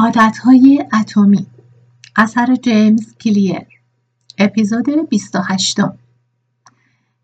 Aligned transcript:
عادتهای 0.00 0.84
اتمی. 1.00 1.46
اثر 2.16 2.54
جیمز 2.54 3.14
کلیر. 3.14 3.66
اپیزود 4.38 5.08
28 5.08 5.76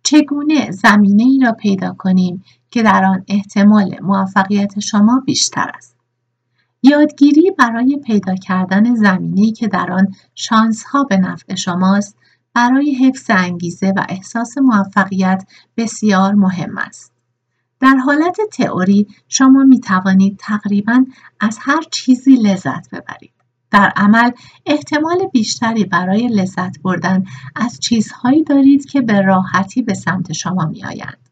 چگونه 0.03 0.71
زمینه 0.71 1.23
ای 1.23 1.41
را 1.45 1.53
پیدا 1.53 1.95
کنیم 1.99 2.45
که 2.71 2.83
در 2.83 3.05
آن 3.05 3.25
احتمال 3.29 3.99
موفقیت 4.03 4.81
شما 4.81 5.23
بیشتر 5.27 5.71
است؟ 5.75 5.97
یادگیری 6.83 7.53
برای 7.59 8.01
پیدا 8.07 8.35
کردن 8.35 8.95
زمینه‌ای 8.95 9.53
که 9.53 9.69
در 9.69 9.93
آن 9.93 10.15
شانس 10.35 10.85
ها 10.85 11.05
به 11.05 11.17
نفع 11.17 11.55
شماست 11.55 12.17
برای 12.55 12.95
حفظ 12.95 13.31
انگیزه 13.31 13.93
و 13.97 14.07
احساس 14.09 14.59
موفقیت 14.59 15.45
بسیار 15.77 16.35
مهم 16.35 16.79
است. 16.79 17.14
در 17.85 17.97
حالت 17.97 18.37
تئوری 18.53 19.07
شما 19.29 19.65
می 19.65 19.81
توانید 19.81 20.37
تقریبا 20.39 21.05
از 21.41 21.59
هر 21.61 21.83
چیزی 21.93 22.37
لذت 22.37 22.91
ببرید. 22.91 23.33
در 23.71 23.93
عمل 23.97 24.31
احتمال 24.67 25.27
بیشتری 25.33 25.85
برای 25.85 26.29
لذت 26.29 26.83
بردن 26.83 27.25
از 27.57 27.81
چیزهایی 27.81 28.45
دارید 28.45 28.87
که 28.87 29.01
به 29.01 29.21
راحتی 29.21 29.83
به 29.83 29.95
سمت 29.95 30.33
شما 30.33 30.65
می 30.65 30.85
آیند. 30.85 31.29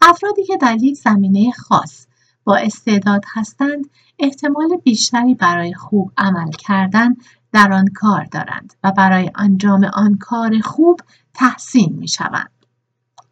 افرادی 0.00 0.44
که 0.44 0.56
در 0.56 0.76
یک 0.80 0.96
زمینه 0.96 1.52
خاص 1.52 2.06
با 2.44 2.56
استعداد 2.56 3.24
هستند 3.34 3.84
احتمال 4.18 4.76
بیشتری 4.84 5.34
برای 5.34 5.74
خوب 5.74 6.12
عمل 6.16 6.50
کردن 6.50 7.14
در 7.52 7.72
آن 7.72 7.86
کار 7.94 8.24
دارند 8.24 8.74
و 8.84 8.92
برای 8.92 9.30
انجام 9.34 9.84
آن 9.84 10.18
کار 10.20 10.60
خوب 10.60 11.00
تحسین 11.34 11.96
می 11.98 12.08
شوند. 12.08 12.57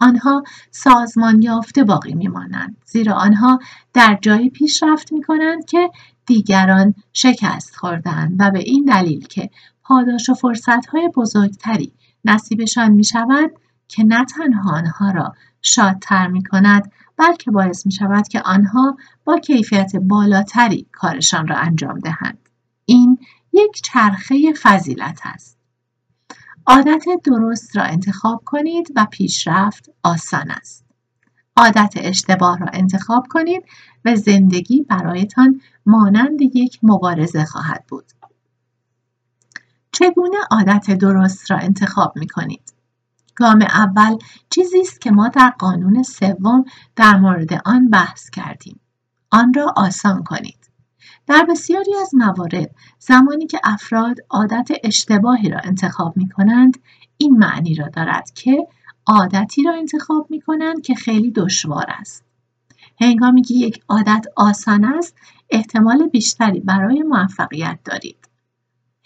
آنها 0.01 0.43
سازمان 0.71 1.43
یافته 1.43 1.85
باقی 1.85 2.15
میمانند 2.15 2.77
زیرا 2.85 3.15
آنها 3.15 3.59
در 3.93 4.19
جایی 4.23 4.51
پیشرفت 4.51 5.13
می 5.13 5.23
کنند 5.23 5.65
که 5.65 5.91
دیگران 6.27 6.95
شکست 7.13 7.77
خوردند 7.77 8.37
و 8.39 8.51
به 8.51 8.59
این 8.59 8.85
دلیل 8.85 9.27
که 9.27 9.51
پاداش 9.83 10.29
و 10.29 10.35
فرصتهای 10.35 11.09
بزرگتری 11.17 11.93
نصیبشان 12.25 12.93
می 12.93 13.05
شود 13.05 13.51
که 13.89 14.05
نه 14.05 14.25
تنها 14.25 14.77
آنها 14.77 15.11
را 15.11 15.35
شادتر 15.63 16.27
می 16.27 16.43
کند 16.43 16.93
بلکه 17.17 17.51
باعث 17.51 17.87
می 17.87 17.93
شود 17.93 18.29
که 18.29 18.41
آنها 18.41 18.97
با 19.25 19.39
کیفیت 19.39 19.97
بالاتری 19.97 20.87
کارشان 20.93 21.49
را 21.49 21.57
انجام 21.57 21.99
دهند. 21.99 22.49
این 22.85 23.19
یک 23.53 23.83
چرخه 23.83 24.53
فضیلت 24.63 25.21
است. 25.25 25.56
عادت 26.69 27.05
درست 27.25 27.77
را 27.77 27.83
انتخاب 27.83 28.43
کنید 28.45 28.93
و 28.97 29.07
پیشرفت 29.11 29.91
آسان 30.03 30.51
است. 30.51 30.85
عادت 31.57 31.95
اشتباه 31.97 32.59
را 32.59 32.67
انتخاب 32.73 33.27
کنید 33.31 33.65
و 34.05 34.17
زندگی 34.17 34.83
برایتان 34.83 35.61
مانند 35.87 36.43
یک 36.43 36.79
مبارزه 36.83 37.45
خواهد 37.45 37.85
بود. 37.89 38.05
چگونه 39.93 40.37
عادت 40.51 40.91
درست 40.91 41.51
را 41.51 41.57
انتخاب 41.57 42.13
می 42.17 42.29
کنید؟ 42.29 42.73
گام 43.35 43.63
اول 43.63 44.19
چیزی 44.51 44.81
است 44.81 45.01
که 45.01 45.11
ما 45.11 45.29
در 45.29 45.51
قانون 45.59 46.03
سوم 46.03 46.65
در 46.97 47.17
مورد 47.17 47.63
آن 47.65 47.91
بحث 47.91 48.31
کردیم. 48.31 48.81
آن 49.31 49.55
را 49.55 49.75
آسان 49.77 50.25
کنید. 50.25 50.66
در 51.27 51.47
بسیاری 51.51 51.95
از 52.03 52.15
موارد 52.15 52.75
زمانی 52.99 53.47
که 53.47 53.61
افراد 53.65 54.17
عادت 54.31 54.69
اشتباهی 54.85 55.51
را 55.51 55.59
انتخاب 55.65 56.17
می 56.17 56.29
کنند 56.29 56.79
این 57.17 57.39
معنی 57.39 57.75
را 57.75 57.89
دارد 57.89 58.31
که 58.35 58.67
عادتی 59.07 59.63
را 59.63 59.75
انتخاب 59.75 60.27
می 60.31 60.41
کنند 60.41 60.83
که 60.83 60.95
خیلی 60.95 61.31
دشوار 61.31 61.87
است. 61.89 62.25
هنگامی 63.01 63.43
که 63.43 63.55
یک 63.55 63.83
عادت 63.89 64.27
آسان 64.37 64.85
است 64.85 65.17
احتمال 65.51 66.07
بیشتری 66.07 66.61
برای 66.61 67.03
موفقیت 67.03 67.79
دارید. 67.85 68.29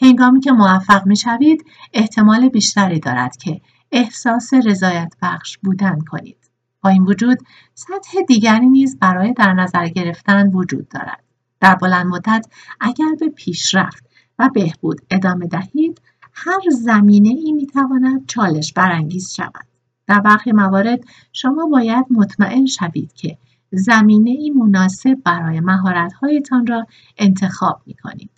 هنگامی 0.03 0.41
که 0.41 0.53
موفق 0.53 1.07
می 1.07 1.17
شوید 1.17 1.65
احتمال 1.93 2.49
بیشتری 2.49 3.01
دارد 3.01 3.37
که 3.37 3.61
احساس 3.93 4.55
رضایت 4.55 5.15
بخش 5.23 5.59
بودن 5.59 6.01
کنید. 6.01 6.51
با 6.83 6.91
این 6.91 7.03
وجود 7.03 7.39
سطح 7.75 8.23
دیگری 8.29 8.69
نیز 8.69 8.99
برای 8.99 9.33
در 9.33 9.53
نظر 9.53 9.89
گرفتن 9.89 10.47
وجود 10.49 10.89
دارد. 10.89 11.30
در 11.61 11.75
بلند 11.75 12.07
مدت 12.07 12.47
اگر 12.81 13.15
به 13.21 13.29
پیشرفت 13.29 14.05
و 14.39 14.51
بهبود 14.55 15.01
ادامه 15.11 15.47
دهید 15.47 16.01
هر 16.33 16.61
زمینه 16.71 17.29
ای 17.29 17.53
می 17.53 17.67
تواند 17.67 18.27
چالش 18.27 18.73
برانگیز 18.73 19.33
شود. 19.33 19.67
در 20.07 20.21
برخی 20.21 20.53
موارد 20.53 21.01
شما 21.33 21.67
باید 21.67 22.07
مطمئن 22.11 22.67
شوید 22.67 23.13
که 23.13 23.39
زمینه 23.73 24.31
ای 24.31 24.51
مناسب 24.51 25.15
برای 25.25 25.61
مهارت‌هایتان 25.61 26.67
را 26.67 26.87
انتخاب 27.19 27.83
می 27.87 27.95
کنید. 27.95 28.31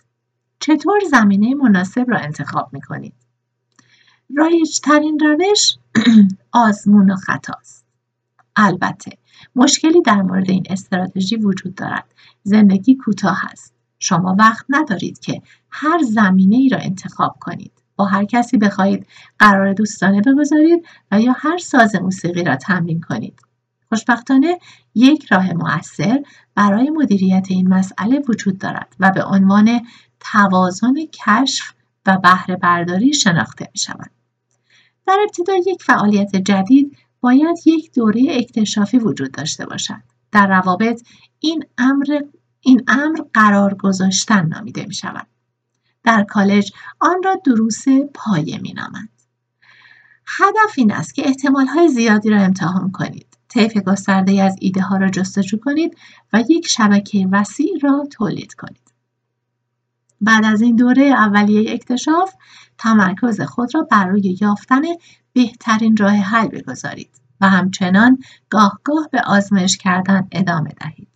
چطور 0.59 0.99
زمینه 1.11 1.55
مناسب 1.55 2.05
را 2.07 2.17
انتخاب 2.17 2.69
می 2.73 2.81
کنید؟ 2.81 3.13
رایجترین 4.35 5.19
روش 5.19 5.77
آزمون 6.51 7.11
و 7.11 7.15
خطاست. 7.15 7.85
البته 8.55 9.17
مشکلی 9.55 10.01
در 10.01 10.21
مورد 10.21 10.49
این 10.49 10.63
استراتژی 10.69 11.35
وجود 11.35 11.75
دارد. 11.75 12.05
زندگی 12.43 12.95
کوتاه 12.95 13.45
است. 13.51 13.73
شما 13.99 14.35
وقت 14.39 14.65
ندارید 14.69 15.19
که 15.19 15.41
هر 15.69 15.99
زمینه 16.03 16.55
ای 16.55 16.69
را 16.69 16.77
انتخاب 16.77 17.35
کنید. 17.39 17.71
با 17.95 18.05
هر 18.05 18.25
کسی 18.25 18.57
بخواهید 18.57 19.07
قرار 19.39 19.73
دوستانه 19.73 20.21
بگذارید 20.21 20.85
و 21.11 21.21
یا 21.21 21.33
هر 21.37 21.57
ساز 21.57 21.95
موسیقی 21.95 22.43
را 22.43 22.55
تمرین 22.55 23.01
کنید. 23.01 23.39
خوشبختانه 23.89 24.59
یک 24.95 25.25
راه 25.25 25.53
مؤثر 25.53 26.23
برای 26.55 26.89
مدیریت 26.89 27.45
این 27.49 27.67
مسئله 27.67 28.19
وجود 28.29 28.57
دارد 28.57 28.95
و 28.99 29.11
به 29.11 29.23
عنوان 29.23 29.81
توازن 30.19 30.93
کشف 31.25 31.73
و 32.05 32.17
بهره 32.17 32.55
برداری 32.55 33.13
شناخته 33.13 33.67
می 33.73 33.79
شود. 33.79 34.11
در 35.07 35.17
ابتدا 35.23 35.53
یک 35.55 35.83
فعالیت 35.83 36.35
جدید 36.35 36.97
باید 37.23 37.57
یک 37.65 37.93
دوره 37.93 38.27
اکتشافی 38.29 38.97
وجود 38.99 39.31
داشته 39.31 39.65
باشد. 39.65 40.01
در 40.31 40.47
روابط 40.47 41.01
این 41.39 41.63
امر 41.77 42.19
این 42.61 42.83
امر 42.87 43.19
قرار 43.33 43.73
گذاشتن 43.73 44.45
نامیده 44.45 44.85
می 44.85 44.93
شود. 44.93 45.27
در 46.03 46.23
کالج 46.23 46.71
آن 46.99 47.23
را 47.23 47.35
دروس 47.45 47.83
پایه 48.13 48.57
می 48.61 48.73
نامند. 48.73 49.09
هدف 50.25 50.73
این 50.77 50.91
است 50.91 51.15
که 51.15 51.27
احتمال 51.27 51.67
های 51.67 51.89
زیادی 51.89 52.29
را 52.29 52.41
امتحان 52.41 52.91
کنید. 52.91 53.37
طیف 53.49 53.77
گسترده 53.77 54.43
از 54.43 54.55
ایده 54.59 54.81
ها 54.81 54.97
را 54.97 55.09
جستجو 55.09 55.57
کنید 55.57 55.97
و 56.33 56.43
یک 56.49 56.67
شبکه 56.67 57.27
وسیع 57.31 57.79
را 57.81 58.07
تولید 58.11 58.53
کنید. 58.53 58.82
بعد 60.23 60.45
از 60.45 60.61
این 60.61 60.75
دوره 60.75 61.03
اولیه 61.03 61.73
اکتشاف 61.73 62.33
تمرکز 62.77 63.41
خود 63.41 63.75
را 63.75 63.87
برای 63.91 64.37
یافتن 64.41 64.81
بهترین 65.33 65.97
راه 65.97 66.13
حل 66.13 66.47
بگذارید 66.47 67.21
و 67.41 67.49
همچنان 67.49 68.17
گاه 68.49 68.79
گاه 68.83 69.09
به 69.11 69.21
آزمایش 69.21 69.77
کردن 69.77 70.27
ادامه 70.31 70.69
دهید. 70.81 71.07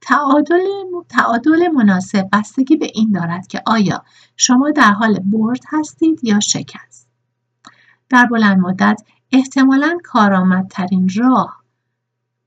تعادل, 0.00 0.64
تعادل 1.08 1.68
مناسب 1.68 2.28
بستگی 2.32 2.76
به 2.76 2.90
این 2.94 3.12
دارد 3.12 3.46
که 3.46 3.62
آیا 3.66 4.04
شما 4.36 4.70
در 4.70 4.92
حال 4.92 5.18
برد 5.18 5.60
هستید 5.68 6.24
یا 6.24 6.40
شکست. 6.40 7.08
در 8.08 8.26
بلند 8.26 8.58
مدت 8.58 9.02
احتمالا 9.32 9.98
کارآمدترین 10.04 11.10
راه 11.16 11.59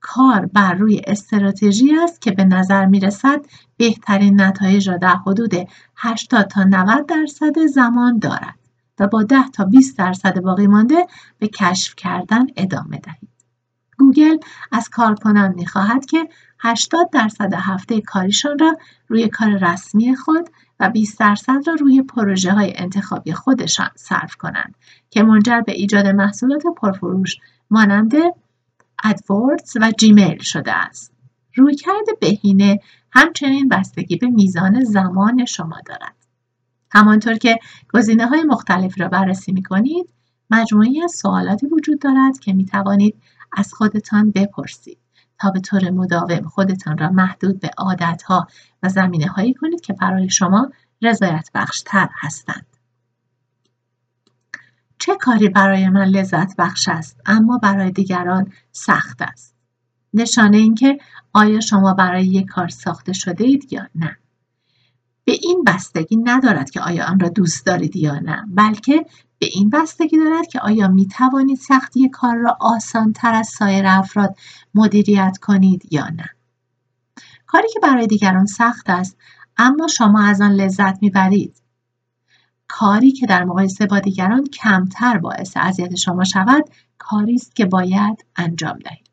کار 0.06 0.46
بر 0.46 0.74
روی 0.74 1.00
استراتژی 1.06 1.96
است 2.02 2.20
که 2.20 2.30
به 2.30 2.44
نظر 2.44 2.86
می 2.86 3.00
رسد 3.00 3.40
بهترین 3.76 4.40
نتایج 4.40 4.88
را 4.88 4.96
در 4.96 5.16
حدود 5.26 5.54
80 5.96 6.46
تا 6.46 6.64
90 6.64 7.06
درصد 7.06 7.66
زمان 7.66 8.18
دارد. 8.18 8.54
و 8.98 9.08
با 9.08 9.22
10 9.22 9.48
تا 9.48 9.64
20 9.64 9.98
درصد 9.98 10.40
باقی 10.40 10.66
مانده 10.66 11.06
به 11.38 11.48
کشف 11.48 11.94
کردن 11.96 12.46
ادامه 12.56 12.98
دهید. 12.98 13.28
گوگل 13.98 14.36
از 14.72 14.88
کارکنان 14.88 15.54
می 15.54 15.66
خواهد 15.66 16.06
که 16.06 16.28
80 16.58 17.10
درصد 17.12 17.54
هفته 17.54 18.00
کاریشان 18.00 18.58
را 18.58 18.76
روی 19.08 19.28
کار 19.28 19.48
رسمی 19.48 20.16
خود 20.16 20.50
و 20.80 20.90
20 20.90 21.18
درصد 21.18 21.60
را 21.66 21.74
روی 21.74 22.02
پروژه 22.02 22.52
های 22.52 22.72
انتخابی 22.76 23.32
خودشان 23.32 23.90
صرف 23.94 24.36
کنند 24.36 24.74
که 25.10 25.22
منجر 25.22 25.60
به 25.60 25.72
ایجاد 25.72 26.06
محصولات 26.06 26.62
پرفروش 26.76 27.36
مانند 27.70 28.12
ادوردز 29.04 29.76
و 29.80 29.92
جیمیل 29.98 30.38
شده 30.38 30.72
است. 30.72 31.12
رویکرد 31.56 32.06
بهینه 32.20 32.80
همچنین 33.12 33.68
بستگی 33.68 34.16
به 34.16 34.26
میزان 34.26 34.84
زمان 34.84 35.44
شما 35.44 35.80
دارد. 35.86 36.14
همانطور 36.90 37.34
که 37.34 37.58
گزینه 37.94 38.26
های 38.26 38.42
مختلف 38.42 39.00
را 39.00 39.08
بررسی 39.08 39.52
می 39.52 39.62
کنید 39.62 40.08
مجموعی 40.50 41.02
از 41.02 41.12
سوالاتی 41.12 41.66
وجود 41.66 41.98
دارد 42.00 42.38
که 42.38 42.52
می 42.52 42.64
توانید 42.64 43.16
از 43.52 43.74
خودتان 43.74 44.30
بپرسید 44.30 44.98
تا 45.40 45.50
به 45.50 45.60
طور 45.60 45.90
مداوم 45.90 46.48
خودتان 46.48 46.98
را 46.98 47.10
محدود 47.10 47.60
به 47.60 47.70
ها 48.26 48.46
و 48.82 48.88
زمینه 48.88 49.26
هایی 49.26 49.54
کنید 49.54 49.80
که 49.80 49.92
برای 49.92 50.30
شما 50.30 50.70
رضایت 51.02 51.50
بخشتر 51.54 52.08
هستند. 52.12 52.73
چه 54.98 55.16
کاری 55.16 55.48
برای 55.48 55.88
من 55.88 56.04
لذت 56.04 56.56
بخش 56.56 56.88
است 56.88 57.20
اما 57.26 57.58
برای 57.58 57.90
دیگران 57.90 58.52
سخت 58.72 59.22
است؟ 59.22 59.54
نشانه 60.14 60.56
اینکه 60.56 60.98
آیا 61.32 61.60
شما 61.60 61.94
برای 61.94 62.26
یک 62.26 62.46
کار 62.46 62.68
ساخته 62.68 63.12
شده 63.12 63.44
اید 63.44 63.72
یا 63.72 63.88
نه؟ 63.94 64.16
به 65.24 65.32
این 65.42 65.64
بستگی 65.66 66.16
ندارد 66.16 66.70
که 66.70 66.80
آیا 66.80 67.06
آن 67.06 67.20
را 67.20 67.28
دوست 67.28 67.66
دارید 67.66 67.96
یا 67.96 68.18
نه 68.18 68.44
بلکه 68.48 69.06
به 69.38 69.46
این 69.52 69.70
بستگی 69.70 70.16
دارد 70.16 70.46
که 70.46 70.60
آیا 70.60 70.88
می 70.88 71.08
توانید 71.08 71.58
سختی 71.58 72.08
کار 72.08 72.36
را 72.36 72.56
آسان 72.60 73.12
تر 73.12 73.34
از 73.34 73.48
سایر 73.48 73.86
افراد 73.86 74.36
مدیریت 74.74 75.38
کنید 75.42 75.92
یا 75.92 76.08
نه 76.08 76.28
کاری 77.46 77.68
که 77.72 77.80
برای 77.80 78.06
دیگران 78.06 78.46
سخت 78.46 78.90
است 78.90 79.16
اما 79.56 79.86
شما 79.86 80.22
از 80.22 80.40
آن 80.40 80.52
لذت 80.52 81.02
می‌برید 81.02 81.63
کاری 82.76 83.12
که 83.12 83.26
در 83.26 83.44
مقایسه 83.44 83.86
با 83.86 84.00
دیگران 84.00 84.46
کمتر 84.46 85.18
باعث 85.18 85.56
اذیت 85.56 85.94
شما 85.94 86.24
شود 86.24 86.64
کاری 86.98 87.34
است 87.34 87.56
که 87.56 87.64
باید 87.64 88.24
انجام 88.36 88.78
دهید. 88.78 89.10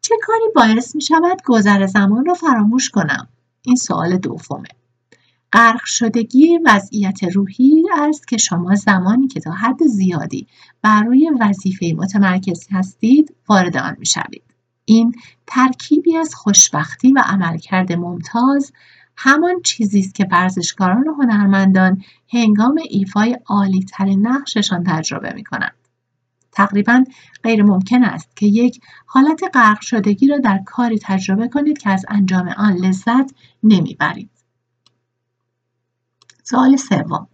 چه 0.00 0.14
کاری 0.22 0.44
باعث 0.54 0.94
می 0.94 1.02
شود 1.02 1.42
گذر 1.44 1.86
زمان 1.86 2.26
را 2.26 2.34
فراموش 2.34 2.90
کنم؟ 2.90 3.28
این 3.62 3.76
سوال 3.76 4.16
دومه. 4.16 4.68
غرق 5.52 5.84
شدگی 5.84 6.58
وضعیت 6.64 7.24
روحی 7.24 7.84
است 7.98 8.28
که 8.28 8.36
شما 8.36 8.74
زمانی 8.74 9.28
که 9.28 9.40
تا 9.40 9.50
حد 9.50 9.86
زیادی 9.86 10.46
بر 10.82 11.02
روی 11.02 11.30
وظیفه 11.40 11.94
متمرکز 11.96 12.66
هستید 12.70 13.36
وارد 13.48 13.76
آن 13.76 13.96
می 13.98 14.06
شوید. 14.06 14.54
این 14.84 15.14
ترکیبی 15.46 16.16
از 16.16 16.34
خوشبختی 16.34 17.12
و 17.12 17.22
عملکرد 17.26 17.92
ممتاز 17.92 18.72
همان 19.22 19.62
چیزی 19.64 20.00
است 20.00 20.14
که 20.14 20.26
ورزشکاران 20.30 21.08
و 21.08 21.14
هنرمندان 21.14 22.02
هنگام 22.28 22.80
ایفای 22.90 23.38
عالیترین 23.46 24.26
نقششان 24.26 24.84
تجربه 24.84 25.32
می 25.34 25.44
کنند. 25.44 25.74
تقریبا 26.52 27.04
غیر 27.42 27.62
ممکن 27.62 28.04
است 28.04 28.36
که 28.36 28.46
یک 28.46 28.80
حالت 29.06 29.40
غرق 29.54 29.80
شدگی 29.80 30.26
را 30.26 30.38
در 30.38 30.60
کاری 30.66 30.98
تجربه 31.02 31.48
کنید 31.48 31.78
که 31.78 31.90
از 31.90 32.06
انجام 32.08 32.48
آن 32.48 32.72
لذت 32.72 33.34
نمی‌برید. 33.62 34.30
سوال 36.42 36.76
سوم 36.76 37.28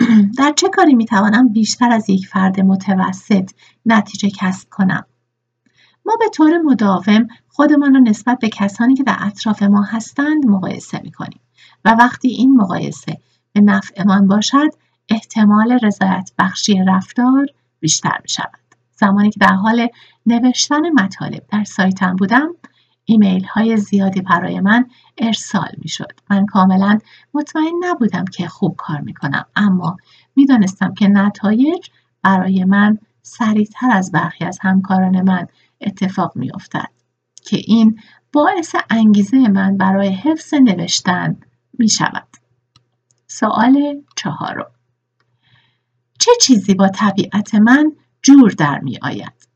در 0.38 0.52
چه 0.56 0.68
کاری 0.68 0.94
می 0.94 1.06
توانم 1.06 1.48
بیشتر 1.48 1.92
از 1.92 2.10
یک 2.10 2.26
فرد 2.26 2.60
متوسط 2.60 3.50
نتیجه 3.86 4.30
کسب 4.30 4.68
کنم؟ 4.70 5.06
ما 6.06 6.16
به 6.20 6.28
طور 6.28 6.58
مداوم 6.58 7.28
خودمان 7.56 7.94
را 7.94 8.00
نسبت 8.00 8.38
به 8.38 8.48
کسانی 8.48 8.94
که 8.94 9.02
در 9.02 9.16
اطراف 9.20 9.62
ما 9.62 9.82
هستند 9.82 10.46
مقایسه 10.46 11.00
می 11.04 11.12
کنیم 11.12 11.40
و 11.84 11.90
وقتی 11.90 12.28
این 12.28 12.56
مقایسه 12.56 13.18
به 13.52 13.60
نفعمان 13.60 14.26
باشد 14.26 14.68
احتمال 15.08 15.78
رضایت 15.82 16.30
بخشی 16.38 16.84
رفتار 16.86 17.46
بیشتر 17.80 18.18
می 18.22 18.28
شود. 18.28 18.60
زمانی 18.96 19.30
که 19.30 19.40
در 19.40 19.52
حال 19.52 19.88
نوشتن 20.26 20.90
مطالب 20.90 21.42
در 21.52 21.64
سایتم 21.64 22.16
بودم 22.16 22.48
ایمیل 23.04 23.44
های 23.44 23.76
زیادی 23.76 24.20
برای 24.20 24.60
من 24.60 24.86
ارسال 25.18 25.70
می 25.78 25.88
شد. 25.88 26.12
من 26.30 26.46
کاملا 26.46 26.98
مطمئن 27.34 27.74
نبودم 27.84 28.24
که 28.24 28.48
خوب 28.48 28.74
کار 28.78 29.00
می 29.00 29.14
کنم 29.14 29.44
اما 29.56 29.96
می 30.36 30.46
دانستم 30.46 30.94
که 30.94 31.08
نتایج 31.08 31.90
برای 32.22 32.64
من 32.64 32.98
سریعتر 33.22 33.90
از 33.90 34.12
برخی 34.12 34.44
از 34.44 34.58
همکاران 34.62 35.22
من 35.22 35.46
اتفاق 35.80 36.32
می 36.36 36.50
افتد. 36.54 36.95
که 37.46 37.56
این 37.56 38.00
باعث 38.32 38.74
انگیزه 38.90 39.48
من 39.48 39.76
برای 39.76 40.08
حفظ 40.08 40.54
نوشتن 40.54 41.36
می 41.78 41.88
شود. 41.88 42.28
سوال 43.26 44.02
چهارم 44.16 44.70
چه 46.18 46.30
چیزی 46.40 46.74
با 46.74 46.88
طبیعت 46.88 47.54
من 47.54 47.92
جور 48.22 48.50
در 48.50 48.80
می 48.80 48.98
آید؟ 49.02 49.48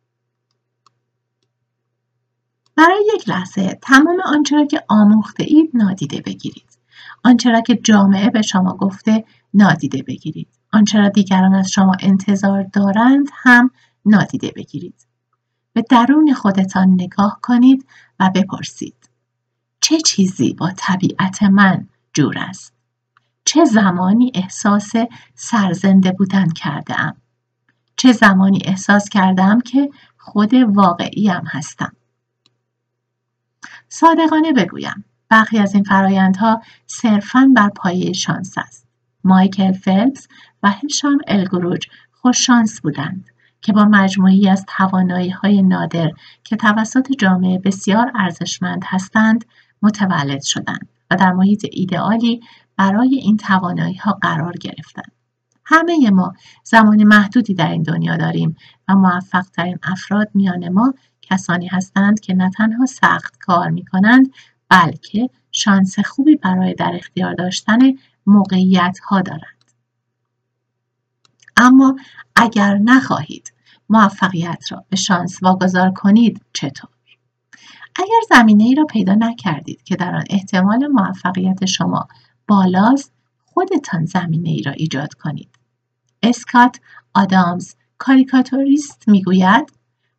برای 2.76 3.04
یک 3.14 3.28
لحظه 3.28 3.78
تمام 3.82 4.20
آنچه 4.24 4.56
را 4.56 4.66
که 4.66 4.84
آموخته 4.88 5.44
اید 5.48 5.70
نادیده 5.74 6.20
بگیرید. 6.20 6.78
آنچه 7.24 7.50
را 7.50 7.60
که 7.60 7.74
جامعه 7.74 8.30
به 8.30 8.42
شما 8.42 8.76
گفته 8.76 9.24
نادیده 9.54 10.02
بگیرید. 10.02 10.48
آنچه 10.72 10.98
را 10.98 11.08
دیگران 11.08 11.54
از 11.54 11.70
شما 11.70 11.92
انتظار 12.00 12.62
دارند 12.62 13.28
هم 13.34 13.70
نادیده 14.04 14.52
بگیرید. 14.56 15.09
به 15.80 15.86
درون 15.90 16.34
خودتان 16.34 16.88
نگاه 16.90 17.38
کنید 17.42 17.86
و 18.20 18.30
بپرسید 18.34 19.10
چه 19.80 20.00
چیزی 20.00 20.54
با 20.54 20.72
طبیعت 20.76 21.42
من 21.42 21.88
جور 22.12 22.38
است؟ 22.38 22.72
چه 23.44 23.64
زمانی 23.64 24.32
احساس 24.34 24.92
سرزنده 25.34 26.12
بودن 26.12 26.48
کرده 26.50 27.00
ام؟ 27.00 27.16
چه 27.96 28.12
زمانی 28.12 28.58
احساس 28.64 29.08
کردم 29.08 29.60
که 29.60 29.90
خود 30.18 30.54
واقعیم 30.54 31.42
هستم؟ 31.46 31.92
صادقانه 33.88 34.52
بگویم 34.52 35.04
برخی 35.28 35.58
از 35.58 35.74
این 35.74 35.84
فرایندها 35.84 36.62
صرفاً 36.86 37.52
بر 37.56 37.68
پایه 37.68 38.12
شانس 38.12 38.58
است. 38.58 38.86
مایکل 39.24 39.72
فلپس 39.72 40.28
و 40.62 40.70
هشام 40.70 41.18
الگروج 41.26 41.86
خوششانس 42.12 42.80
بودند 42.80 43.30
که 43.62 43.72
با 43.72 43.84
مجموعی 43.84 44.48
از 44.48 44.64
توانایی 44.68 45.30
های 45.30 45.62
نادر 45.62 46.10
که 46.44 46.56
توسط 46.56 47.12
جامعه 47.18 47.58
بسیار 47.58 48.12
ارزشمند 48.14 48.82
هستند 48.86 49.44
متولد 49.82 50.42
شدند 50.42 50.88
و 51.10 51.16
در 51.16 51.32
محیط 51.32 51.66
ایدئالی 51.72 52.40
برای 52.76 53.14
این 53.14 53.36
توانایی 53.36 53.94
ها 53.94 54.12
قرار 54.12 54.52
گرفتند. 54.52 55.12
همه 55.64 56.10
ما 56.10 56.32
زمان 56.64 57.04
محدودی 57.04 57.54
در 57.54 57.70
این 57.70 57.82
دنیا 57.82 58.16
داریم 58.16 58.56
و 58.88 58.94
موفق 58.94 59.42
ترین 59.42 59.78
افراد 59.82 60.30
میان 60.34 60.68
ما 60.68 60.94
کسانی 61.22 61.66
هستند 61.66 62.20
که 62.20 62.34
نه 62.34 62.50
تنها 62.50 62.86
سخت 62.86 63.38
کار 63.38 63.70
می 63.70 63.84
کنند 63.84 64.32
بلکه 64.68 65.30
شانس 65.52 65.98
خوبی 65.98 66.36
برای 66.36 66.74
در 66.74 66.92
اختیار 66.94 67.34
داشتن 67.34 67.78
موقعیت 68.26 68.98
ها 69.08 69.22
دارند. 69.22 69.64
اما 71.56 71.96
اگر 72.40 72.78
نخواهید 72.78 73.52
موفقیت 73.88 74.64
را 74.72 74.84
به 74.88 74.96
شانس 74.96 75.42
واگذار 75.42 75.90
کنید 75.90 76.40
چطور؟ 76.52 76.90
اگر 77.96 78.20
زمینه 78.28 78.64
ای 78.64 78.74
را 78.74 78.84
پیدا 78.84 79.14
نکردید 79.14 79.82
که 79.82 79.96
در 79.96 80.14
آن 80.14 80.24
احتمال 80.30 80.86
موفقیت 80.86 81.64
شما 81.64 82.08
بالاست 82.48 83.12
خودتان 83.44 84.04
زمینه 84.04 84.48
ای 84.48 84.62
را 84.62 84.72
ایجاد 84.72 85.14
کنید. 85.14 85.48
اسکات 86.22 86.80
آدامز 87.14 87.74
کاریکاتوریست 87.98 89.08
می‌گوید 89.08 89.72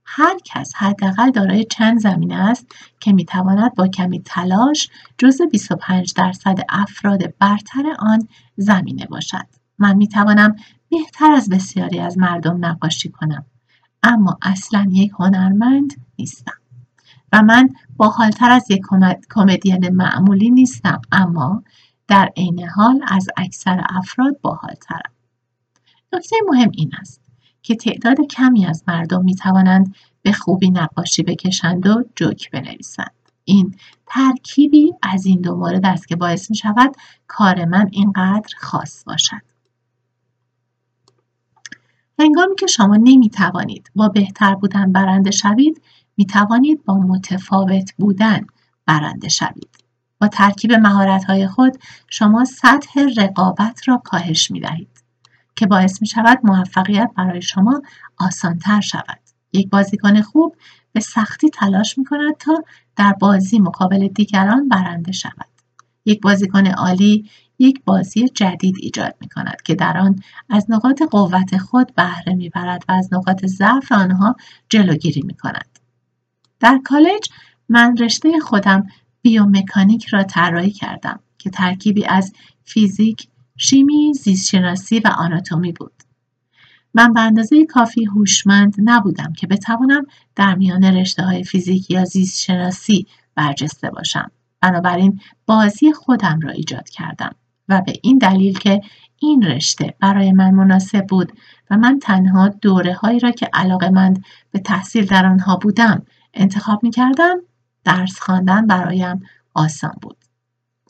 هر 0.05 0.37
کس 0.45 0.73
حداقل 0.75 1.31
دارای 1.31 1.63
چند 1.63 1.99
زمینه 1.99 2.35
است 2.35 2.67
که 2.99 3.13
می‌تواند 3.13 3.75
با 3.75 3.87
کمی 3.87 4.21
تلاش 4.25 4.89
جز 5.17 5.41
25 5.51 6.13
درصد 6.13 6.59
افراد 6.69 7.37
برتر 7.37 7.83
آن 7.99 8.27
زمینه 8.57 9.05
باشد. 9.05 9.45
من 9.79 9.95
می‌توانم 9.95 10.55
بهتر 10.91 11.31
از 11.31 11.49
بسیاری 11.49 11.99
از 11.99 12.17
مردم 12.17 12.65
نقاشی 12.65 13.09
کنم. 13.09 13.45
اما 14.03 14.37
اصلا 14.41 14.87
یک 14.91 15.11
هنرمند 15.19 15.93
نیستم. 16.19 16.57
و 17.33 17.41
من 17.41 17.69
باحالتر 17.97 18.51
از 18.51 18.71
یک 18.71 18.81
کمدین 19.29 19.89
معمولی 19.89 20.49
نیستم 20.49 21.01
اما 21.11 21.63
در 22.07 22.29
عین 22.37 22.67
حال 22.67 23.01
از 23.07 23.27
اکثر 23.37 23.85
افراد 23.89 24.41
باحالترم. 24.41 25.11
نکته 26.13 26.35
مهم 26.47 26.71
این 26.73 26.91
است 26.99 27.21
که 27.61 27.75
تعداد 27.75 28.21
کمی 28.21 28.65
از 28.65 28.83
مردم 28.87 29.23
می 29.23 29.35
توانند 29.35 29.95
به 30.21 30.31
خوبی 30.31 30.71
نقاشی 30.71 31.23
بکشند 31.23 31.87
و 31.87 32.03
جوک 32.15 32.51
بنویسند. 32.51 33.11
این 33.43 33.75
ترکیبی 34.05 34.93
از 35.01 35.25
این 35.25 35.41
دو 35.41 35.55
مورد 35.55 35.85
است 35.85 36.07
که 36.07 36.15
باعث 36.15 36.49
می 36.49 36.55
شود 36.55 36.95
کار 37.27 37.65
من 37.65 37.89
اینقدر 37.91 38.55
خاص 38.57 39.03
باشد. 39.03 39.50
هنگامی 42.21 42.55
که 42.55 42.67
شما 42.67 42.95
نمی 42.95 43.29
توانید 43.29 43.91
با 43.95 44.07
بهتر 44.07 44.55
بودن 44.55 44.91
برنده 44.91 45.31
شوید 45.31 45.81
می 46.17 46.25
توانید 46.25 46.85
با 46.85 46.97
متفاوت 46.97 47.93
بودن 47.97 48.47
برنده 48.85 49.29
شوید. 49.29 49.69
با 50.21 50.27
ترکیب 50.27 50.73
مهارت 50.73 51.23
های 51.23 51.47
خود 51.47 51.77
شما 52.07 52.45
سطح 52.45 53.05
رقابت 53.17 53.87
را 53.87 53.97
کاهش 53.97 54.51
می 54.51 54.59
دهید 54.59 55.03
که 55.55 55.67
باعث 55.67 56.01
می 56.01 56.07
شود 56.07 56.39
موفقیت 56.43 57.11
برای 57.17 57.41
شما 57.41 57.81
آسانتر 58.19 58.81
شود. 58.81 59.19
یک 59.53 59.69
بازیکن 59.69 60.21
خوب 60.21 60.55
به 60.93 60.99
سختی 60.99 61.49
تلاش 61.49 61.97
می 61.97 62.05
کند 62.05 62.37
تا 62.37 62.63
در 62.95 63.13
بازی 63.13 63.59
مقابل 63.59 64.07
دیگران 64.07 64.69
برنده 64.69 65.11
شود. 65.11 65.51
یک 66.05 66.21
بازیکن 66.21 66.67
عالی 66.67 67.29
یک 67.61 67.81
بازی 67.85 68.29
جدید 68.29 68.75
ایجاد 68.79 69.15
می 69.21 69.29
کند 69.29 69.61
که 69.61 69.75
در 69.75 69.97
آن 69.97 70.15
از 70.49 70.65
نقاط 70.69 71.01
قوت 71.01 71.57
خود 71.57 71.95
بهره 71.95 72.33
می 72.33 72.49
برد 72.49 72.83
و 72.89 72.91
از 72.91 73.13
نقاط 73.13 73.45
ضعف 73.45 73.91
آنها 73.91 74.35
جلوگیری 74.69 75.21
می 75.21 75.33
کند. 75.33 75.79
در 76.59 76.79
کالج 76.83 77.29
من 77.69 77.97
رشته 77.97 78.39
خودم 78.39 78.87
بیومکانیک 79.21 80.05
را 80.05 80.23
طراحی 80.23 80.71
کردم 80.71 81.19
که 81.37 81.49
ترکیبی 81.49 82.05
از 82.05 82.33
فیزیک، 82.63 83.27
شیمی، 83.57 84.13
زیستشناسی 84.13 84.99
و 84.99 85.07
آناتومی 85.07 85.71
بود. 85.71 85.93
من 86.93 87.13
به 87.13 87.21
اندازه 87.21 87.65
کافی 87.65 88.05
هوشمند 88.05 88.75
نبودم 88.77 89.33
که 89.33 89.47
بتوانم 89.47 90.05
در 90.35 90.55
میان 90.55 90.83
رشته 90.83 91.23
های 91.23 91.43
فیزیک 91.43 91.91
یا 91.91 92.05
زیستشناسی 92.05 93.07
برجسته 93.35 93.89
باشم 93.89 94.31
بنابراین 94.61 95.19
بازی 95.45 95.93
خودم 95.93 96.39
را 96.39 96.51
ایجاد 96.51 96.89
کردم 96.89 97.35
و 97.71 97.81
به 97.81 97.93
این 98.03 98.17
دلیل 98.17 98.59
که 98.59 98.81
این 99.17 99.43
رشته 99.43 99.93
برای 99.99 100.31
من 100.31 100.51
مناسب 100.51 101.07
بود 101.07 101.31
و 101.69 101.77
من 101.77 101.99
تنها 101.99 102.47
دوره 102.47 102.93
هایی 102.93 103.19
را 103.19 103.31
که 103.31 103.49
علاقه 103.53 103.89
مند 103.89 104.23
به 104.51 104.59
تحصیل 104.59 105.05
در 105.05 105.25
آنها 105.25 105.55
بودم 105.55 106.05
انتخاب 106.33 106.83
می 106.83 106.91
کردم 106.91 107.37
درس 107.83 108.19
خواندن 108.19 108.67
برایم 108.67 109.21
آسان 109.53 109.93
بود. 110.01 110.17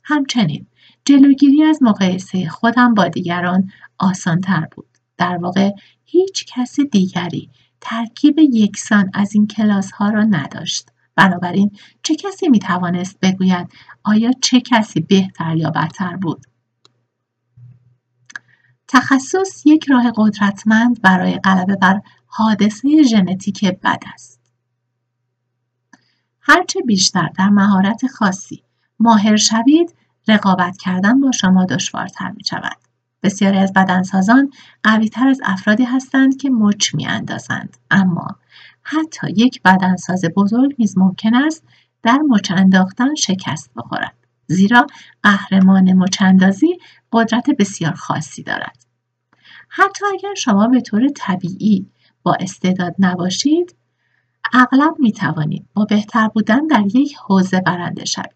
همچنین 0.03 0.67
جلوگیری 1.05 1.63
از 1.63 1.79
مقایسه 1.81 2.49
خودم 2.49 2.93
با 2.93 3.07
دیگران 3.07 3.71
آسان 3.99 4.41
تر 4.41 4.67
بود. 4.75 4.87
در 5.17 5.37
واقع 5.37 5.71
هیچ 6.05 6.45
کس 6.45 6.79
دیگری 6.79 7.49
ترکیب 7.81 8.39
یکسان 8.39 9.11
از 9.13 9.35
این 9.35 9.47
کلاس 9.47 9.91
ها 9.91 10.09
را 10.09 10.23
نداشت. 10.23 10.89
بنابراین 11.15 11.71
چه 12.03 12.15
کسی 12.15 12.49
می 12.49 12.59
توانست 12.59 13.19
بگوید 13.19 13.67
آیا 14.03 14.31
چه 14.41 14.61
کسی 14.61 15.01
بهتر 15.01 15.55
یا 15.55 15.69
بدتر 15.69 16.15
بود؟ 16.15 16.45
تخصص 18.93 19.65
یک 19.65 19.85
راه 19.89 20.11
قدرتمند 20.15 21.01
برای 21.01 21.39
غلبه 21.39 21.75
بر 21.75 22.01
حادثه 22.25 23.03
ژنتیک 23.03 23.65
بد 23.65 24.03
است. 24.13 24.41
هرچه 26.41 26.81
بیشتر 26.81 27.29
در 27.37 27.49
مهارت 27.49 28.07
خاصی 28.07 28.63
ماهر 28.99 29.35
شوید، 29.35 29.95
رقابت 30.27 30.77
کردن 30.77 31.21
با 31.21 31.31
شما 31.31 31.65
دشوارتر 31.65 32.31
می 32.31 32.43
شود. 32.43 32.77
بسیاری 33.23 33.57
از 33.57 33.73
بدنسازان 33.73 34.51
قویتر 34.83 35.27
از 35.27 35.41
افرادی 35.43 35.83
هستند 35.83 36.37
که 36.37 36.49
مچ 36.49 36.95
می 36.95 37.07
اندازند. 37.07 37.77
اما 37.91 38.27
حتی 38.83 39.27
یک 39.35 39.61
بدنساز 39.61 40.25
بزرگ 40.35 40.75
نیز 40.79 40.97
ممکن 40.97 41.35
است 41.35 41.63
در 42.03 42.17
مچ 42.17 42.51
انداختن 42.51 43.15
شکست 43.15 43.71
بخورد. 43.75 44.20
زیرا 44.51 44.87
قهرمان 45.23 45.93
مچندازی 45.93 46.77
قدرت 47.11 47.49
بسیار 47.59 47.93
خاصی 47.93 48.43
دارد. 48.43 48.85
حتی 49.69 50.05
اگر 50.13 50.33
شما 50.33 50.67
به 50.67 50.81
طور 50.81 51.07
طبیعی 51.15 51.87
با 52.23 52.33
استعداد 52.39 52.95
نباشید 52.99 53.75
اغلب 54.53 54.93
می 54.99 55.11
توانید 55.11 55.65
با 55.73 55.85
بهتر 55.85 56.27
بودن 56.27 56.67
در 56.67 56.83
یک 56.95 57.15
حوزه 57.27 57.61
برنده 57.61 58.05
شوید. 58.05 58.35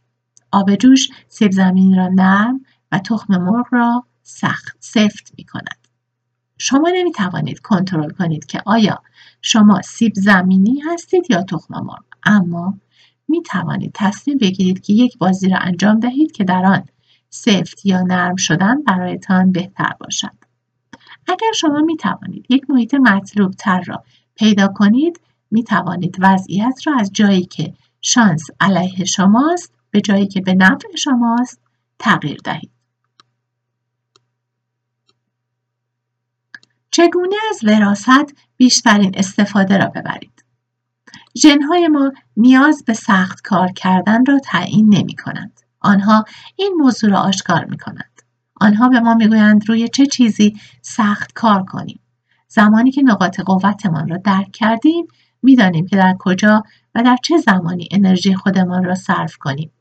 آب 0.51 0.75
جوش 0.75 1.09
سیب 1.27 1.51
زمین 1.51 1.95
را 1.95 2.07
نرم 2.07 2.61
و 2.91 2.99
تخم 2.99 3.37
مرغ 3.37 3.65
را 3.71 4.05
سخت 4.23 4.77
سفت 4.79 5.33
می 5.37 5.43
کند. 5.43 5.87
شما 6.57 6.91
نمی 6.95 7.11
توانید 7.11 7.59
کنترل 7.59 8.09
کنید 8.09 8.45
که 8.45 8.61
آیا 8.65 9.01
شما 9.41 9.81
سیب 9.81 10.13
زمینی 10.15 10.79
هستید 10.79 11.25
یا 11.29 11.43
تخم 11.43 11.73
مرغ 11.73 12.03
اما 12.23 12.77
می 13.27 13.41
توانید 13.41 13.91
تصمیم 13.93 14.37
بگیرید 14.37 14.81
که 14.81 14.93
یک 14.93 15.17
بازی 15.17 15.49
را 15.49 15.57
انجام 15.57 15.99
دهید 15.99 16.31
که 16.31 16.43
در 16.43 16.65
آن 16.65 16.83
سفت 17.29 17.85
یا 17.85 18.01
نرم 18.01 18.35
شدن 18.35 18.83
برایتان 18.83 19.51
بهتر 19.51 19.93
باشد. 19.99 20.45
اگر 21.27 21.51
شما 21.55 21.81
می 21.81 21.97
توانید 21.97 22.45
یک 22.49 22.69
محیط 22.69 22.93
مطلوب 22.93 23.51
تر 23.51 23.81
را 23.81 24.03
پیدا 24.35 24.67
کنید 24.67 25.19
می 25.51 25.63
توانید 25.63 26.17
وضعیت 26.19 26.79
را 26.85 26.93
از 26.99 27.11
جایی 27.13 27.45
که 27.45 27.73
شانس 28.01 28.43
علیه 28.59 29.05
شماست 29.05 29.73
به 29.91 30.01
جایی 30.01 30.27
که 30.27 30.41
به 30.41 30.53
نفع 30.53 30.95
شماست 30.95 31.61
تغییر 31.99 32.37
دهید. 32.43 32.71
چگونه 36.91 37.35
از 37.49 37.59
وراست 37.63 38.35
بیشترین 38.57 39.11
استفاده 39.17 39.77
را 39.77 39.85
ببرید؟ 39.85 40.34
ژنهای 41.37 41.87
ما 41.87 42.11
نیاز 42.37 42.83
به 42.85 42.93
سخت 42.93 43.41
کار 43.41 43.71
کردن 43.71 44.25
را 44.25 44.39
تعیین 44.39 44.93
نمی 44.93 45.15
کنند. 45.15 45.59
آنها 45.79 46.25
این 46.55 46.73
موضوع 46.77 47.09
را 47.09 47.19
آشکار 47.19 47.65
می 47.65 47.77
کنند. 47.77 48.21
آنها 48.61 48.89
به 48.89 48.99
ما 48.99 49.13
می‌گویند 49.13 49.69
روی 49.69 49.87
چه 49.87 50.05
چیزی 50.05 50.55
سخت 50.81 51.33
کار 51.33 51.63
کنیم. 51.63 51.99
زمانی 52.47 52.91
که 52.91 53.01
نقاط 53.01 53.39
قوتمان 53.39 54.09
را 54.09 54.17
درک 54.17 54.51
کردیم 54.51 55.07
می‌دانیم 55.43 55.87
که 55.87 55.95
در 55.95 56.15
کجا 56.19 56.63
و 56.95 57.03
در 57.03 57.17
چه 57.23 57.37
زمانی 57.37 57.87
انرژی 57.91 58.35
خودمان 58.35 58.83
را 58.83 58.95
صرف 58.95 59.37
کنیم. 59.37 59.71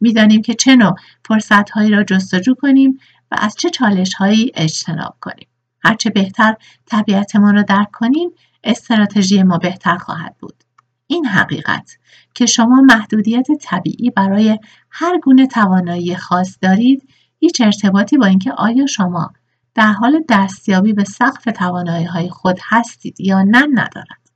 می‌دانیم 0.00 0.42
که 0.42 0.54
چه 0.54 0.76
نوع 0.76 0.94
فرصتهایی 1.24 1.90
را 1.90 2.04
جستجو 2.04 2.54
کنیم 2.54 2.98
و 3.30 3.36
از 3.38 3.54
چه 3.58 3.70
چالشهایی 3.70 4.52
اجتناب 4.54 5.16
کنیم. 5.20 5.48
هرچه 5.84 6.10
بهتر 6.10 6.56
طبیعتمان 6.86 7.54
را 7.54 7.62
درک 7.62 7.90
کنیم 7.90 8.30
استراتژی 8.64 9.42
ما 9.42 9.58
بهتر 9.58 9.96
خواهد 9.96 10.36
بود. 10.38 10.63
این 11.06 11.26
حقیقت 11.26 11.98
که 12.34 12.46
شما 12.46 12.80
محدودیت 12.80 13.46
طبیعی 13.60 14.10
برای 14.10 14.58
هر 14.90 15.18
گونه 15.18 15.46
توانایی 15.46 16.16
خاص 16.16 16.58
دارید 16.62 17.08
هیچ 17.38 17.60
ارتباطی 17.60 18.16
با 18.16 18.26
اینکه 18.26 18.52
آیا 18.52 18.86
شما 18.86 19.32
در 19.74 19.92
حال 19.92 20.24
دستیابی 20.28 20.92
به 20.92 21.04
سقف 21.04 21.44
توانایی 21.44 22.04
های 22.04 22.30
خود 22.30 22.58
هستید 22.68 23.20
یا 23.20 23.42
نه 23.42 23.66
ندارد. 23.72 24.30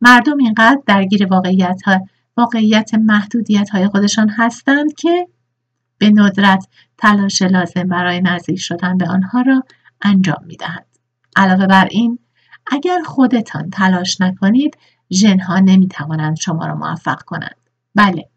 مردم 0.00 0.38
اینقدر 0.38 0.80
درگیر 0.86 1.26
واقعیت, 1.26 1.82
ها، 1.84 2.00
واقعیت 2.36 2.94
محدودیت 2.94 3.70
های 3.70 3.88
خودشان 3.88 4.28
هستند 4.28 4.94
که 4.94 5.26
به 5.98 6.10
ندرت 6.10 6.68
تلاش 6.98 7.42
لازم 7.42 7.88
برای 7.88 8.20
نزدیک 8.20 8.60
شدن 8.60 8.98
به 8.98 9.08
آنها 9.08 9.40
را 9.40 9.62
انجام 10.02 10.44
می 10.46 10.56
دهند. 10.56 10.86
علاوه 11.36 11.66
بر 11.66 11.88
این 11.90 12.18
اگر 12.66 13.02
خودتان 13.04 13.70
تلاش 13.70 14.20
نکنید 14.20 14.76
ژنها 15.14 15.58
نمی 15.58 15.88
توانند 15.88 16.36
شما 16.36 16.66
را 16.66 16.74
موفق 16.74 17.22
کنند. 17.22 17.56
بله 17.94 18.28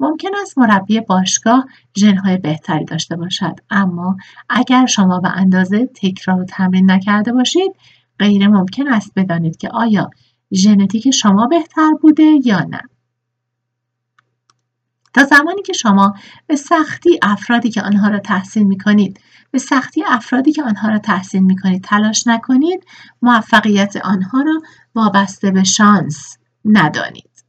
ممکن 0.00 0.28
است 0.42 0.58
مربی 0.58 1.00
باشگاه 1.00 1.66
ژنهای 1.98 2.36
بهتری 2.36 2.84
داشته 2.84 3.16
باشد 3.16 3.54
اما 3.70 4.16
اگر 4.48 4.86
شما 4.86 5.20
به 5.20 5.28
اندازه 5.28 5.86
تکرار 5.94 6.40
و 6.40 6.44
تمرین 6.44 6.90
نکرده 6.90 7.32
باشید 7.32 7.72
غیر 8.18 8.48
ممکن 8.48 8.88
است 8.88 9.12
بدانید 9.16 9.56
که 9.56 9.68
آیا 9.68 10.10
ژنتیک 10.54 11.10
شما 11.10 11.46
بهتر 11.46 11.90
بوده 12.02 12.40
یا 12.44 12.60
نه 12.60 12.80
تا 15.14 15.24
زمانی 15.24 15.62
که 15.62 15.72
شما 15.72 16.14
به 16.46 16.56
سختی 16.56 17.18
افرادی 17.22 17.70
که 17.70 17.82
آنها 17.82 18.08
را 18.08 18.18
تحصیل 18.18 18.62
می 18.62 18.78
کنید 18.78 19.20
به 19.50 19.58
سختی 19.58 20.04
افرادی 20.06 20.52
که 20.52 20.62
آنها 20.62 20.88
را 20.88 20.98
تحصیل 20.98 21.42
می 21.42 21.56
کنید 21.56 21.84
تلاش 21.84 22.26
نکنید 22.26 22.86
موفقیت 23.22 23.96
آنها 23.96 24.42
را 24.42 24.62
وابسته 24.98 25.50
به 25.50 25.64
شانس 25.64 26.38
ندانید. 26.64 27.44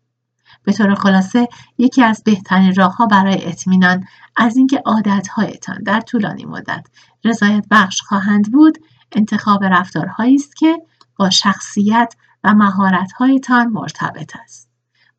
به 0.63 0.73
طور 0.73 0.95
خلاصه 0.95 1.47
یکی 1.77 2.03
از 2.03 2.23
بهترین 2.23 2.75
راهها 2.75 3.05
برای 3.05 3.45
اطمینان 3.45 4.03
از 4.35 4.57
اینکه 4.57 4.81
عادتهایتان 4.85 5.83
در 5.83 6.01
طولانی 6.01 6.45
مدت 6.45 6.87
رضایت 7.25 7.65
بخش 7.71 8.01
خواهند 8.01 8.51
بود 8.51 8.77
انتخاب 9.11 9.63
رفتارهایی 9.63 10.35
است 10.35 10.55
که 10.55 10.81
با 11.15 11.29
شخصیت 11.29 12.15
و 12.43 12.53
مهارتهایتان 12.53 13.67
مرتبط 13.67 14.35
است. 14.43 14.69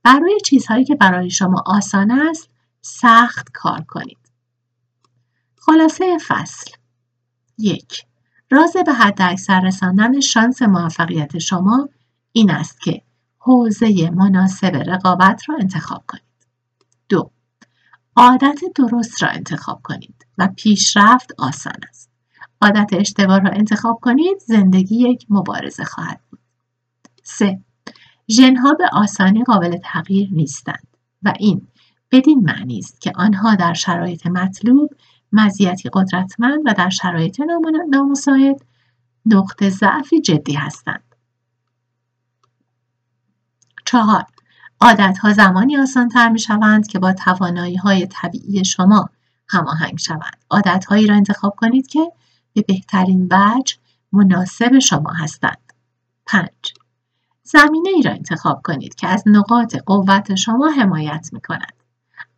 برای 0.02 0.40
چیزهایی 0.44 0.84
که 0.84 0.94
برای 0.94 1.30
شما 1.30 1.62
آسان 1.66 2.10
است 2.10 2.50
سخت 2.80 3.49
کار 3.52 3.80
کنید. 3.88 4.18
خلاصه 5.56 6.18
فصل. 6.28 6.70
یک. 7.58 8.04
راز 8.50 8.76
به 8.87 8.92
حد 8.92 9.22
اکثر 9.22 9.60
رساندن 9.60 10.20
شانس 10.20 10.62
موفقیت 10.62 11.38
شما 11.38 11.88
این 12.32 12.50
است 12.50 12.80
که 12.80 13.02
حوزه 13.38 14.10
مناسب 14.10 14.76
رقابت 14.87 15.42
را 15.49 15.56
انتخاب 15.60 16.04
کنید. 16.08 16.25
دو 17.08 17.30
عادت 18.16 18.60
درست 18.75 19.22
را 19.22 19.28
انتخاب 19.28 19.80
کنید 19.82 20.26
و 20.38 20.49
پیشرفت 20.56 21.32
آسان 21.38 21.80
است. 21.88 22.10
عادت 22.62 22.90
اشتباه 22.92 23.38
را 23.38 23.50
انتخاب 23.50 23.99
کنید 24.02 24.38
زندگی 24.38 24.96
یک 24.96 25.26
مبارزه 25.30 25.84
خواهد 25.84 26.20
بود. 26.30 26.40
سه 27.22 27.60
ژنها 28.30 28.72
به 28.72 28.84
آسانی 28.92 29.44
قابل 29.44 29.76
تغییر 29.84 30.28
نیستند 30.32 30.87
و 31.22 31.32
این 31.38 31.68
بدین 32.10 32.40
معنی 32.40 32.78
است 32.78 33.00
که 33.00 33.12
آنها 33.14 33.54
در 33.54 33.75
شرایط 33.75 34.26
مطلوب 34.26 34.90
مزیتی 35.32 35.90
قدرتمند 35.92 36.60
و 36.66 36.75
در 36.76 36.88
شرایط 36.88 37.40
نامساعد 37.90 38.64
نقطه 39.26 39.70
ضعفی 39.70 40.20
جدی 40.20 40.52
هستند. 40.52 41.09
چهار 43.90 44.25
عادتها 44.80 45.32
زمانی 45.32 45.76
آسانتر 45.76 46.28
می 46.28 46.38
شوند 46.38 46.87
که 46.87 46.99
با 46.99 47.12
توانایی 47.12 47.76
های 47.76 48.06
طبیعی 48.06 48.64
شما 48.64 49.09
هماهنگ 49.49 49.99
شوند. 49.99 50.37
عادتهایی 50.50 51.06
را 51.06 51.14
انتخاب 51.14 51.54
کنید 51.56 51.87
که 51.87 52.12
به 52.52 52.64
بهترین 52.68 53.28
وجه 53.30 53.76
مناسب 54.12 54.78
شما 54.78 55.12
هستند. 55.12 55.73
5. 56.26 56.49
زمینه 57.42 57.88
ای 57.94 58.02
را 58.02 58.12
انتخاب 58.12 58.61
کنید 58.64 58.94
که 58.94 59.06
از 59.09 59.25
نقاط 59.26 59.76
قوت 59.76 60.35
شما 60.35 60.68
حمایت 60.68 61.28
می 61.32 61.40
کند. 61.40 61.75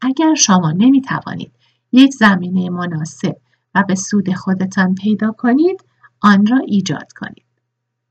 اگر 0.01 0.35
شما 0.35 0.73
نمی 0.73 1.03
توانید 1.03 1.53
یک 1.93 2.15
زمینه 2.15 2.71
مناسب 2.71 3.37
و 3.75 3.85
به 3.89 3.95
سود 3.95 4.35
خودتان 4.35 4.95
پیدا 4.95 5.33
کنید 5.33 5.85
آن 6.21 6.47
را 6.47 6.59
ایجاد 6.59 7.13
کنید. 7.13 7.47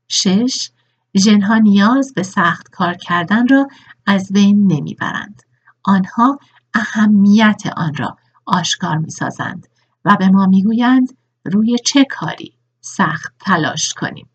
6. 0.08 0.70
ژنها 1.18 1.58
نیاز 1.58 2.12
به 2.14 2.22
سخت 2.22 2.70
کار 2.70 2.94
کردن 2.94 3.48
را 3.48 3.68
از 4.06 4.32
بین 4.32 4.72
نمی‌برند. 4.72 5.42
آنها 5.84 6.38
اهمیت 6.74 7.62
آن 7.76 7.94
را 7.94 8.16
آشکار 8.46 8.98
می 8.98 9.10
سازند 9.10 9.66
و 10.04 10.16
به 10.16 10.28
ما 10.28 10.46
می‌گویند 10.46 11.08
روی 11.44 11.76
چه 11.84 12.04
کاری 12.04 12.52
سخت 12.80 13.34
تلاش 13.40 13.94
کنیم 13.94 14.28